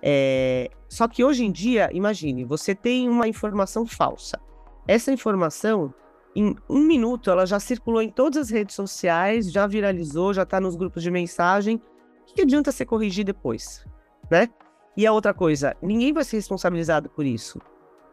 [0.01, 4.39] É, só que hoje em dia, imagine, você tem uma informação falsa.
[4.87, 5.93] Essa informação,
[6.35, 10.61] em um minuto, ela já circulou em todas as redes sociais, já viralizou, já está
[10.61, 11.81] nos grupos de mensagem.
[12.21, 13.85] O que adianta você corrigir depois,
[14.29, 14.47] né?
[14.95, 17.59] E a outra coisa, ninguém vai ser responsabilizado por isso.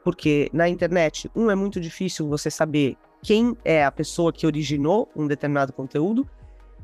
[0.03, 5.09] Porque na internet, um, é muito difícil você saber quem é a pessoa que originou
[5.17, 6.29] um determinado conteúdo.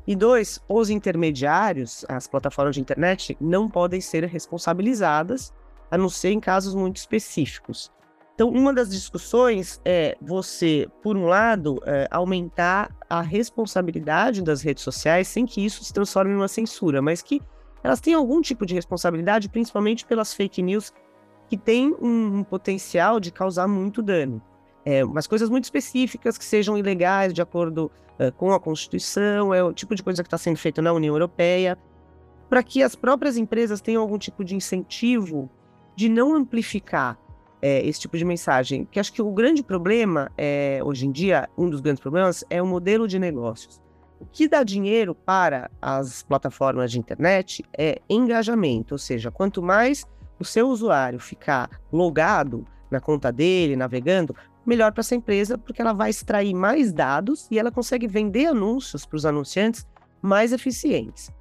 [0.07, 5.53] E dois, os intermediários, as plataformas de internet, não podem ser responsabilizadas,
[5.89, 7.91] a não ser em casos muito específicos.
[8.33, 14.83] Então, uma das discussões é você, por um lado, é, aumentar a responsabilidade das redes
[14.83, 17.41] sociais sem que isso se transforme em uma censura, mas que
[17.83, 20.91] elas tenham algum tipo de responsabilidade, principalmente pelas fake news
[21.47, 24.41] que têm um, um potencial de causar muito dano
[24.85, 29.63] é, umas coisas muito específicas que sejam ilegais de acordo uh, com a Constituição, é
[29.63, 31.77] o tipo de coisa que está sendo feito na União Europeia,
[32.49, 35.49] para que as próprias empresas tenham algum tipo de incentivo
[35.95, 37.17] de não amplificar.
[37.61, 38.85] é, esse tipo de mensagem.
[38.85, 42.61] Que acho que o grande problema, é, hoje em dia, um dos grandes problemas é
[42.61, 43.79] o modelo de negócios.
[44.19, 50.05] O que dá dinheiro para as plataformas de internet é engajamento, ou seja, quanto mais
[50.39, 55.93] o seu usuário ficar logado na conta dele, navegando, melhor para essa empresa, porque ela
[55.93, 59.87] vai extrair mais dados e ela consegue vender anúncios para os anunciantes
[60.21, 61.31] mais eficientes.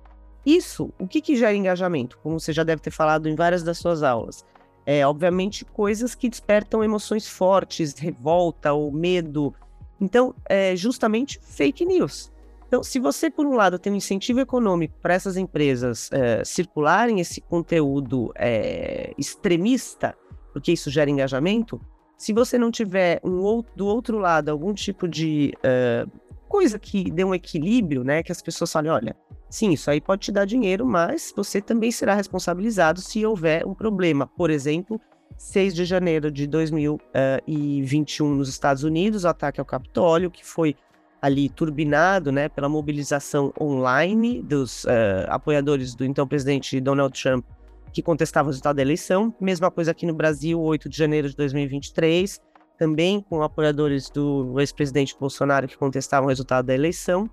[0.45, 2.19] Isso, o que, que gera engajamento?
[2.23, 4.45] Como você já deve ter falado em várias das suas aulas.
[4.87, 9.55] É, obviamente, coisas que despertam emoções fortes, revolta ou medo.
[10.01, 12.33] Então, é justamente fake news.
[12.67, 17.21] Então, se você, por um lado, tem um incentivo econômico para essas empresas é, circularem
[17.21, 20.17] esse conteúdo é, extremista,
[20.53, 21.81] porque isso gera engajamento,
[22.21, 26.07] se você não tiver um, do outro lado algum tipo de uh,
[26.47, 29.17] coisa que dê um equilíbrio, né, que as pessoas falem, olha,
[29.49, 33.73] sim, isso aí pode te dar dinheiro, mas você também será responsabilizado se houver um
[33.73, 34.27] problema.
[34.27, 35.01] Por exemplo,
[35.39, 40.77] 6 de janeiro de 2021 nos Estados Unidos, o ataque ao Capitólio, que foi
[41.23, 47.47] ali turbinado né, pela mobilização online dos uh, apoiadores do então presidente Donald Trump
[47.93, 49.35] que contestava o resultado da eleição.
[49.41, 52.41] Mesma coisa aqui no Brasil, 8 de janeiro de 2023,
[52.79, 57.29] também com apoiadores do ex-presidente Bolsonaro que contestavam o resultado da eleição.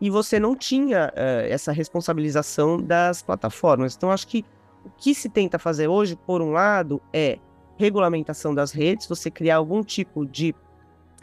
[0.00, 3.96] E você não tinha uh, essa responsabilização das plataformas.
[3.96, 4.44] Então, acho que
[4.84, 7.38] o que se tenta fazer hoje, por um lado, é
[7.76, 10.54] regulamentação das redes, você criar algum tipo de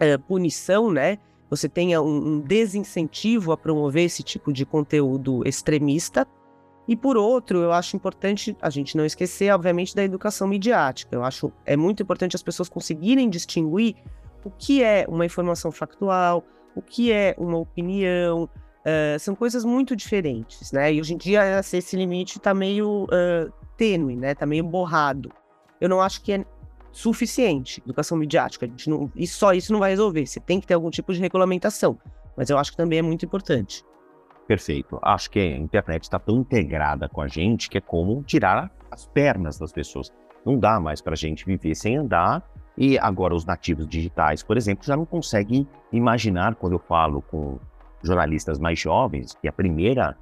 [0.02, 1.18] uh, punição, né?
[1.50, 6.28] Você tenha um, um desincentivo a promover esse tipo de conteúdo extremista,
[6.88, 11.16] e por outro, eu acho importante a gente não esquecer, obviamente, da educação midiática.
[11.16, 13.96] Eu acho é muito importante as pessoas conseguirem distinguir
[14.44, 16.44] o que é uma informação factual,
[16.76, 18.44] o que é uma opinião.
[18.44, 20.94] Uh, são coisas muito diferentes, né?
[20.94, 24.34] E hoje em dia esse limite está meio uh, tênue, né?
[24.34, 25.32] Está meio borrado.
[25.82, 26.46] Eu não acho que é
[26.92, 28.68] suficiente educação midiática.
[28.68, 30.26] A gente não, e só isso não vai resolver.
[30.28, 31.98] Você tem que ter algum tipo de regulamentação.
[32.38, 33.84] Mas eu acho que também é muito importante.
[34.48, 35.00] Perfeito.
[35.02, 39.06] Acho que a internet está tão integrada com a gente que é como tirar as
[39.08, 40.12] pernas das pessoas.
[40.46, 42.44] Não dá mais para a gente viver sem andar.
[42.78, 47.58] E agora os nativos digitais, por exemplo, já não conseguem imaginar quando eu falo com
[48.04, 50.16] jornalistas mais jovens que a primeira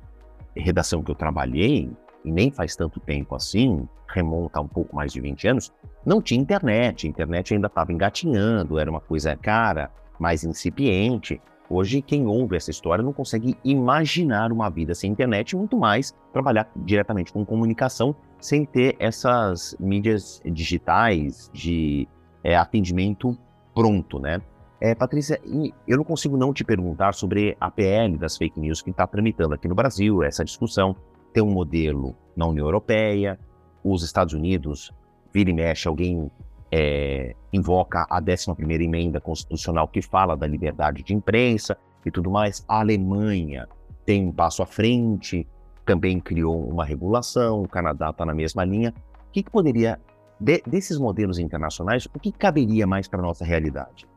[0.55, 1.91] redação que eu trabalhei,
[2.23, 5.73] e nem faz tanto tempo assim, remonta um pouco mais de 20 anos,
[6.05, 7.07] não tinha internet.
[7.07, 11.41] A internet ainda estava engatinhando, era uma coisa cara, mais incipiente.
[11.69, 16.69] Hoje, quem ouve essa história não consegue imaginar uma vida sem internet, muito mais trabalhar
[16.76, 22.08] diretamente com comunicação sem ter essas mídias digitais de
[22.43, 23.38] é, atendimento
[23.73, 24.41] pronto, né?
[24.82, 25.39] É, Patrícia,
[25.88, 29.54] eu não consigo não te perguntar sobre a PL das fake news que está tramitando
[29.54, 30.93] aqui no Brasil, essa discussão.
[31.32, 33.39] Tem um modelo na União Europeia,
[33.82, 34.91] os Estados Unidos,
[35.34, 36.30] vira e mexe, alguém
[36.75, 42.65] é, invoca a 11ª emenda constitucional que fala da liberdade de imprensa e tudo mais.
[42.67, 43.69] A Alemanha
[44.03, 45.47] tem um passo à frente,
[45.86, 48.91] também criou uma regulação, o Canadá está na mesma linha.
[49.29, 49.99] O que, que poderia,
[50.39, 54.07] de, desses modelos internacionais, o que caberia mais para a nossa realidade?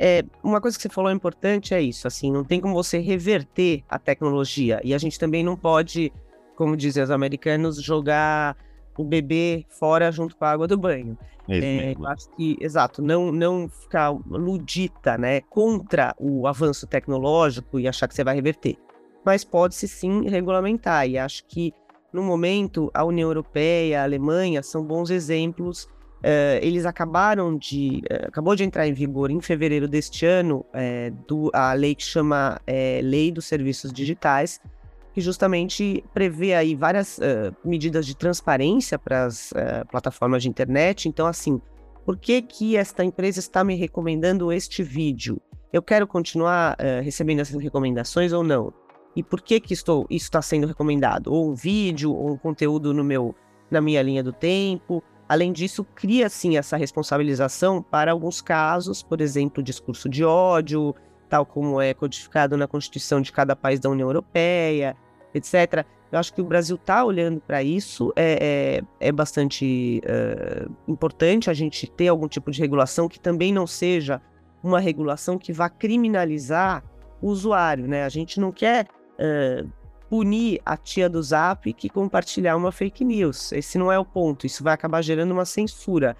[0.00, 3.84] É, uma coisa que você falou importante é isso, assim, não tem como você reverter
[3.88, 6.12] a tecnologia e a gente também não pode,
[6.56, 8.56] como dizem os americanos, jogar
[8.98, 11.16] o bebê fora junto com a água do banho.
[11.48, 17.88] É, eu acho que, exato, não, não ficar ludita, né, contra o avanço tecnológico e
[17.88, 18.76] achar que você vai reverter.
[19.24, 21.72] Mas pode-se sim regulamentar, e acho que
[22.12, 25.84] no momento a União Europeia, a Alemanha são bons exemplos.
[26.18, 28.02] Uh, eles acabaram de.
[28.10, 32.02] Uh, acabou de entrar em vigor em fevereiro deste ano uh, do, a lei que
[32.02, 32.60] chama
[33.02, 34.60] Lei dos Serviços Digitais,
[35.12, 41.08] que justamente prevê aí várias uh, medidas de transparência para as uh, plataformas de internet.
[41.08, 41.60] Então, assim,
[42.04, 45.40] por que que esta empresa está me recomendando este vídeo?
[45.72, 48.72] Eu quero continuar uh, recebendo essas recomendações ou não?
[49.14, 51.32] E por que que estou, isso está sendo recomendado?
[51.32, 53.34] Ou um vídeo, ou um conteúdo no meu,
[53.70, 55.02] na minha linha do tempo?
[55.28, 60.94] Além disso, cria sim essa responsabilização para alguns casos, por exemplo, discurso de ódio,
[61.28, 64.96] tal como é codificado na Constituição de cada país da União Europeia,
[65.34, 65.84] etc.
[66.10, 68.12] Eu acho que o Brasil está olhando para isso.
[68.16, 70.00] É, é, é bastante
[70.86, 74.20] importante a gente ter algum tipo de regulação que também não seja
[74.62, 76.82] uma regulação que vá criminalizar
[77.20, 78.04] o usuário, né?
[78.04, 78.86] A gente não quer
[80.08, 83.52] punir a tia do Zap que compartilhar uma fake news.
[83.52, 84.46] Esse não é o ponto.
[84.46, 86.16] Isso vai acabar gerando uma censura.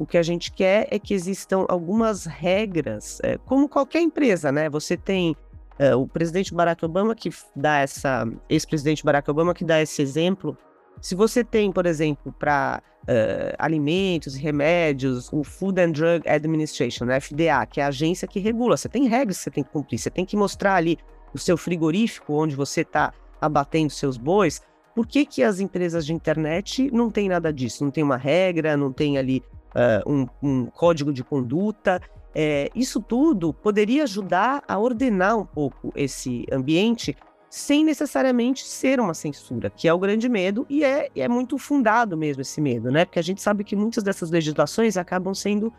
[0.00, 4.70] O que a gente quer é que existam algumas regras, é, como qualquer empresa, né?
[4.70, 5.36] Você tem
[5.78, 10.56] é, o presidente Barack Obama que dá essa, ex-presidente Barack Obama que dá esse exemplo
[11.02, 17.04] Se você tem, por exemplo, para uh, alimentos e remédios, o Food and Drug Administration,
[17.04, 19.70] né, FDA, que é a agência que regula, você tem regras que você tem que
[19.70, 20.96] cumprir, você tem que mostrar ali
[21.34, 24.62] o seu frigorífico onde você está abatendo seus bois.
[24.94, 27.84] Por que, que as empresas de internet não têm nada disso?
[27.84, 29.42] Não tem uma regra, não tem ali
[29.74, 32.00] uh, um, um, código de conduta.
[32.34, 37.16] É, isso tudo poderia ajudar a ordenar um pouco esse ambiente
[37.50, 42.16] sem necessariamente ser uma censura, que é o grande medo, e é, é muito fundado
[42.16, 43.04] mesmo esse medo, né?
[43.04, 45.72] Porque a gente sabe que muitas dessas legislações acabam sendo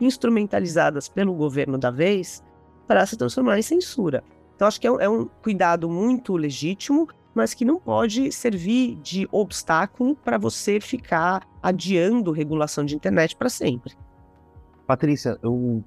[0.00, 2.42] instrumentalizadas pelo governo da vez
[2.86, 4.24] para se transformar em censura.
[4.56, 7.06] Então, acho que é um, é um cuidado muito legítimo,
[7.38, 13.48] mas que não pode servir de obstáculo para você ficar adiando regulação de internet para
[13.48, 13.94] sempre.
[14.88, 15.84] Patrícia, eu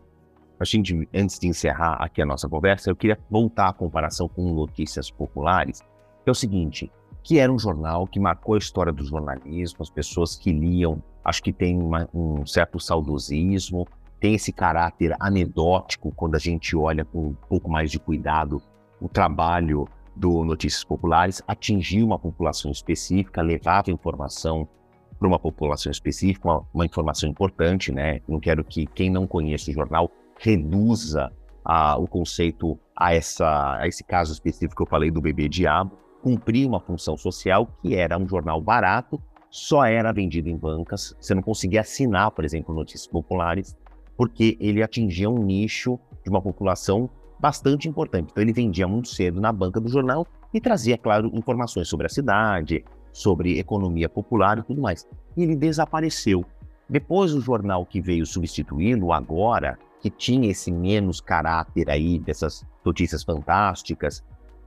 [0.58, 4.54] a gente, antes de encerrar aqui a nossa conversa, eu queria voltar à comparação com
[4.54, 5.82] Notícias Populares,
[6.24, 6.90] que é o seguinte,
[7.22, 11.44] que era um jornal que marcou a história do jornalismo, as pessoas que liam, acho
[11.44, 13.86] que tem uma, um certo saudosismo,
[14.22, 18.62] tem esse caráter anedótico quando a gente olha com um pouco mais de cuidado
[19.02, 24.67] o trabalho do Notícias Populares, atingia uma população específica, levava informação
[25.17, 28.21] para uma população específica, uma, uma, informação importante, né?
[28.28, 31.32] Não quero que quem não conhece o jornal reduza
[31.63, 35.97] a, o conceito a, essa, a esse caso específico que eu falei do bebê diabo,
[36.21, 41.36] cumpria uma função social que era um jornal barato, só era vendido em bancas, você
[41.36, 43.76] não conseguia assinar, por exemplo, notícias populares,
[44.17, 47.10] porque ele atingia um nicho de uma população
[47.41, 48.30] bastante importante.
[48.32, 52.10] Então ele vendia muito cedo na banca do jornal e trazia, claro, informações sobre a
[52.10, 55.08] cidade, sobre economia popular e tudo mais.
[55.36, 56.45] E ele desapareceu.
[56.88, 63.23] Depois o jornal que veio substituí-lo agora, que tinha esse menos caráter aí dessas notícias
[63.23, 64.23] fantásticas,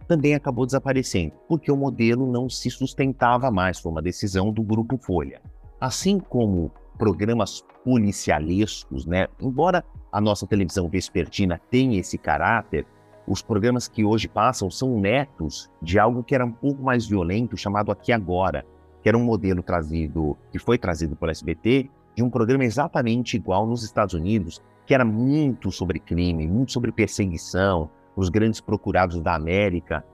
[0.08, 4.98] também acabou desaparecendo, porque o modelo não se sustentava mais, foi uma decisão do Grupo
[4.98, 5.40] Folha.
[5.80, 9.28] Assim como programas policialescos, né?
[9.40, 12.86] Embora a nossa televisão vespertina tenha esse caráter,
[13.26, 17.56] os programas que hoje passam são netos de algo que era um pouco mais violento,
[17.56, 18.64] chamado Aqui Agora,
[19.02, 23.66] que era um modelo trazido, que foi trazido pelo SBT, de um programa exatamente igual
[23.66, 29.34] nos Estados Unidos, que era muito sobre crime, muito sobre perseguição, os grandes procurados da
[29.34, 30.04] América.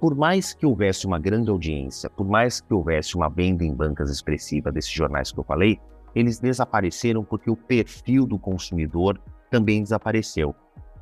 [0.00, 4.10] Por mais que houvesse uma grande audiência, por mais que houvesse uma venda em bancas
[4.10, 5.78] expressiva desses jornais que eu falei,
[6.16, 10.54] eles desapareceram porque o perfil do consumidor também desapareceu.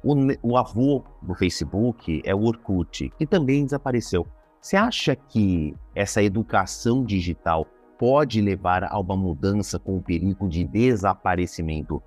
[0.02, 4.26] O, o avô do Facebook é o Orkut, que também desapareceu.
[4.60, 7.64] Você acha que essa educação digital
[7.96, 12.02] pode levar a uma mudança com o perigo de desaparecimento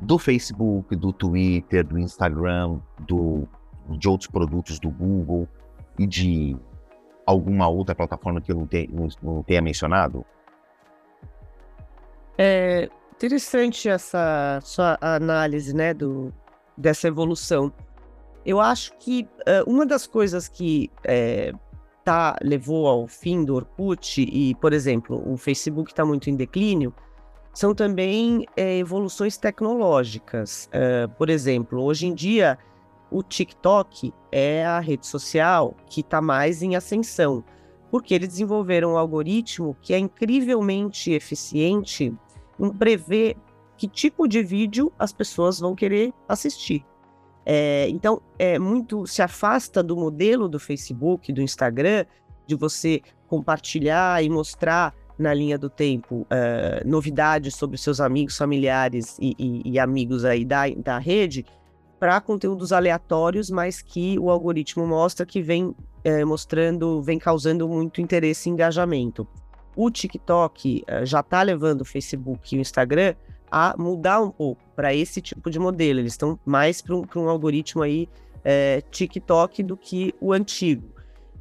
[0.00, 3.48] do Facebook, do Twitter, do Instagram, do,
[3.90, 5.48] de outros produtos do Google
[5.98, 6.56] e de
[7.26, 8.88] alguma outra plataforma que eu não, te,
[9.20, 10.24] não, tenha mencionado?
[12.38, 16.32] É interessante essa sua análise, né, do,
[16.76, 17.72] dessa evolução.
[18.44, 21.52] Eu acho que uh, uma das coisas que é,
[22.04, 26.92] tá, levou ao fim do Orkut e, por exemplo, o Facebook está muito em declínio,
[27.54, 30.68] são também é, evoluções tecnológicas.
[30.68, 32.58] Uh, por exemplo, hoje em dia,
[33.10, 37.44] o TikTok é a rede social que está mais em ascensão,
[37.92, 42.10] porque eles desenvolveram um algoritmo que é incrivelmente eficiente
[42.58, 43.36] em prever
[43.76, 46.86] que tipo de vídeo as pessoas vão querer assistir.
[47.44, 52.06] É, então, é muito se afasta do modelo do Facebook, do Instagram,
[52.46, 59.18] de você compartilhar e mostrar na linha do tempo uh, novidades sobre seus amigos, familiares
[59.20, 61.44] e, e, e amigos aí da, da rede
[62.00, 68.00] para conteúdos aleatórios, mas que o algoritmo mostra que vem uh, mostrando, vem causando muito
[68.00, 69.26] interesse e engajamento.
[69.74, 73.14] O TikTok uh, já está levando o Facebook e o Instagram
[73.50, 76.00] a mudar um pouco para esse tipo de modelo.
[76.00, 78.08] Eles estão mais para um, um, algoritmo aí
[78.90, 80.92] TikTok do que o antigo.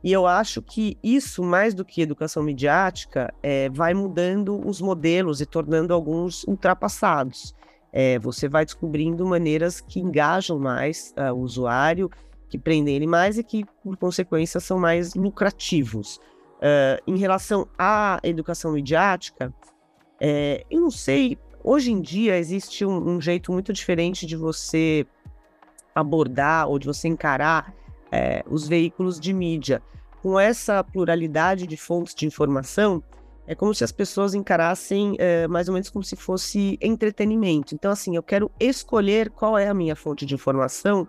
[0.03, 5.41] E eu acho que isso, mais do que educação midiática, é, vai mudando os modelos
[5.41, 7.53] e tornando alguns ultrapassados.
[7.93, 12.09] É, você vai descobrindo maneiras que engajam mais uh, o usuário,
[12.51, 16.17] que prendem ele mais e que, por consequência, são mais lucrativos.
[16.57, 19.51] Uh, em relação à educação midiática,
[20.19, 25.07] é, eu não sei, hoje em dia existe um, um jeito muito diferente de você
[25.95, 27.73] abordar ou de você encarar
[28.11, 29.81] é, os veículos de mídia.
[30.21, 33.01] Com essa pluralidade de fontes de informação,
[33.47, 37.73] é como se as pessoas encarassem é, mais ou menos como se fosse entretenimento.
[37.73, 41.07] Então, assim, eu quero escolher qual é a minha fonte de informação,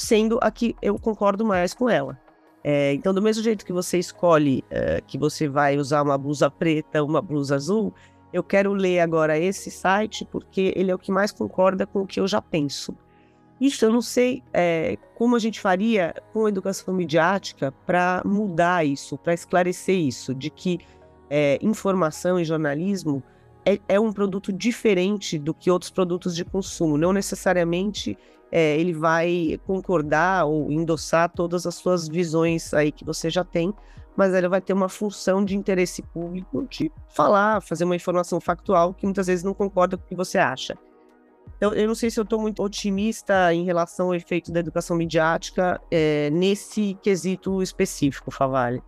[0.00, 2.18] sendo a que eu concordo mais com ela.
[2.64, 6.50] É, então, do mesmo jeito que você escolhe é, que você vai usar uma blusa
[6.50, 7.92] preta, uma blusa azul,
[8.32, 12.06] eu quero ler agora esse site porque ele é o que mais concorda com o
[12.06, 12.96] que eu já penso.
[13.60, 18.86] Isso eu não sei é, como a gente faria com a educação midiática para mudar
[18.86, 20.78] isso, para esclarecer isso, de que
[21.28, 23.22] é, informação e jornalismo
[23.66, 26.96] é, é, um produto diferente do que outros produtos de consumo.
[26.96, 28.16] Não necessariamente
[28.50, 33.72] é, ele vai concordar ou endossar todas as suas visões aí que você já tem,
[34.16, 38.92] mas ele vai ter uma função de interesse público de falar, fazer uma informação factual
[38.92, 40.76] que muitas vezes não concorda com o que você acha.
[41.60, 44.96] Eu, eu não sei se eu estou muito otimista em relação ao efeito da educação
[44.96, 48.82] midiática é, nesse quesito específico, Favale.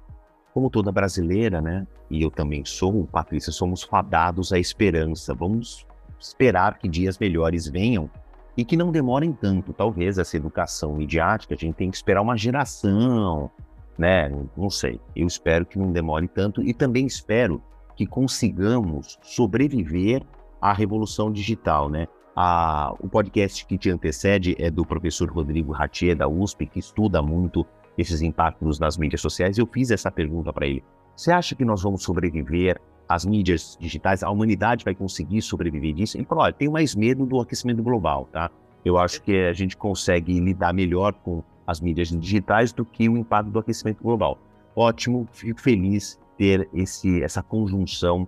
[0.54, 1.86] Como toda brasileira, né?
[2.10, 5.34] E eu também sou, Patrícia, somos fadados à esperança.
[5.34, 5.86] Vamos
[6.18, 8.10] esperar que dias melhores venham
[8.57, 9.72] e que não demorem tanto.
[9.72, 13.50] Talvez essa educação midiática, a gente tem que esperar uma geração,
[13.96, 14.30] né?
[14.57, 15.00] Não sei.
[15.14, 17.62] Eu espero que não demore tanto e também espero
[17.96, 20.22] que consigamos sobreviver
[20.61, 22.07] à revolução digital, né?
[22.34, 27.20] A, o podcast que te antecede é do professor Rodrigo Ratier, da USP, que estuda
[27.20, 29.59] muito esses impactos nas mídias sociais.
[29.59, 30.82] Eu fiz essa pergunta para ele.
[31.14, 34.22] Você acha que nós vamos sobreviver às mídias digitais?
[34.22, 36.22] A humanidade vai conseguir sobreviver disso?
[36.24, 38.50] Falou, olha, tenho mais medo do aquecimento global, tá?
[38.84, 43.16] Eu acho que a gente consegue lidar melhor com as mídias digitais do que o
[43.16, 44.38] impacto do aquecimento global.
[44.74, 48.26] Ótimo, fico feliz ter esse, essa conjunção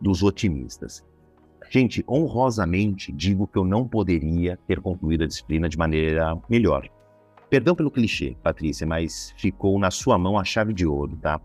[0.00, 1.04] dos otimistas.
[1.70, 6.88] Gente, honrosamente digo que eu não poderia ter concluído a disciplina de maneira melhor.
[7.48, 11.40] Perdão pelo clichê, Patrícia, mas ficou na sua mão a chave de ouro, tá?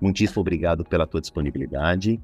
[0.00, 2.20] Muitíssimo obrigado pela tua disponibilidade.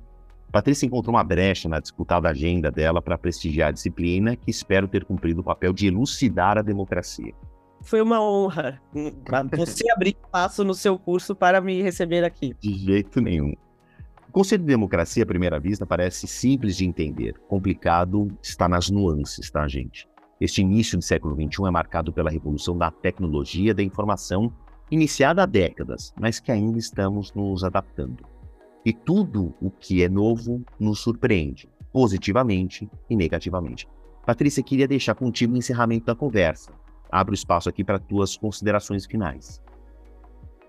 [0.53, 5.05] Patrícia encontrou uma brecha na disputada agenda dela para prestigiar a disciplina, que espero ter
[5.05, 7.35] cumprido o papel de elucidar a democracia.
[7.83, 8.81] Foi uma honra
[9.57, 12.55] você abrir espaço no seu curso para me receber aqui.
[12.61, 13.53] De jeito nenhum.
[14.29, 17.35] O conceito de democracia, à primeira vista, parece simples de entender.
[17.47, 20.09] Complicado está nas nuances, tá, gente?
[20.41, 24.53] Este início do século XXI é marcado pela revolução da tecnologia da informação,
[24.95, 28.25] iniciada há décadas, mas que ainda estamos nos adaptando.
[28.85, 33.89] E tudo o que é novo nos surpreende, positivamente e negativamente.
[34.25, 36.71] Patrícia, queria deixar contigo o encerramento da conversa.
[37.11, 39.61] Abro espaço aqui para tuas considerações finais.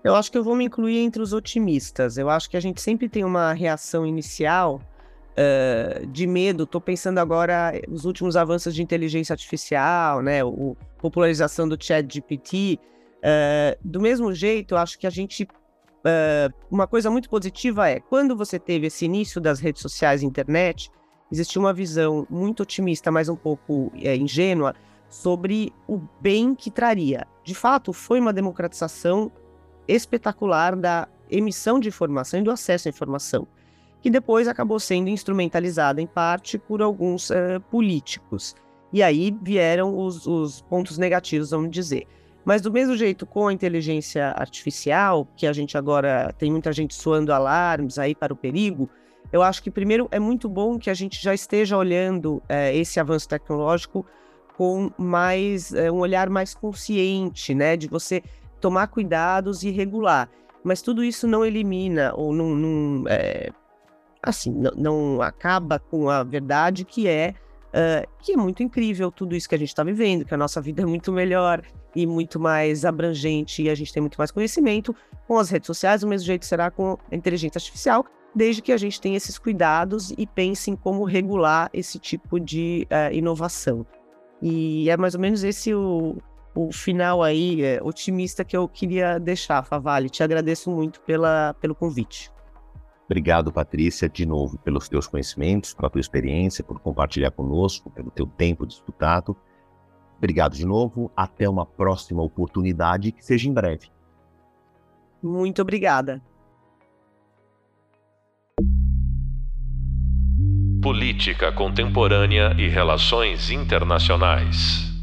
[0.02, 2.16] Eu acho que eu vou me incluir entre os otimistas.
[2.16, 4.80] Eu acho que a gente sempre tem uma reação inicial
[5.32, 6.64] uh, de medo.
[6.64, 10.44] Estou pensando agora nos últimos avanços de inteligência artificial, né?
[10.44, 12.78] O, popularização do chat GPT.
[13.18, 15.44] Uh, do mesmo jeito, eu acho que a gente.
[15.44, 20.26] Uh, uma coisa muito positiva é quando você teve esse início das redes sociais e
[20.26, 20.90] internet,
[21.30, 24.74] existia uma visão muito otimista, mas um pouco é, ingênua,
[25.08, 27.26] sobre o bem que traria.
[27.44, 29.30] De fato, foi uma democratização
[29.88, 33.46] espetacular da emissão de informação e do acesso à informação,
[34.00, 38.54] que depois acabou sendo instrumentalizada em parte por alguns uh, políticos.
[38.92, 42.06] E aí vieram os, os pontos negativos, vamos dizer.
[42.46, 46.94] Mas do mesmo jeito, com a inteligência artificial, que a gente agora tem muita gente
[46.94, 48.88] soando alarmes aí para o perigo,
[49.32, 53.00] eu acho que primeiro é muito bom que a gente já esteja olhando é, esse
[53.00, 54.06] avanço tecnológico
[54.56, 58.22] com mais é, um olhar mais consciente, né, de você
[58.60, 60.30] tomar cuidados e regular.
[60.62, 63.50] Mas tudo isso não elimina ou não, não é,
[64.22, 67.34] assim, não, não, acaba com a verdade que é
[67.70, 70.60] uh, que é muito incrível tudo isso que a gente está vivendo, que a nossa
[70.60, 71.60] vida é muito melhor
[71.96, 74.94] e muito mais abrangente e a gente tem muito mais conhecimento
[75.26, 78.76] com as redes sociais, do mesmo jeito será com a inteligência artificial, desde que a
[78.76, 83.86] gente tenha esses cuidados e pense em como regular esse tipo de uh, inovação.
[84.42, 86.18] E é mais ou menos esse o,
[86.54, 90.10] o final aí é, otimista que eu queria deixar, Favale.
[90.10, 92.30] Te agradeço muito pela, pelo convite.
[93.06, 98.26] Obrigado, Patrícia, de novo, pelos teus conhecimentos, pela tua experiência, por compartilhar conosco, pelo teu
[98.26, 99.36] tempo disputado.
[100.18, 101.10] Obrigado de novo.
[101.16, 103.88] Até uma próxima oportunidade, que seja em breve.
[105.22, 106.22] Muito obrigada.
[110.82, 114.95] Política Contemporânea e Relações Internacionais.